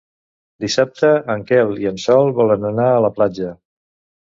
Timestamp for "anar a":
2.73-3.07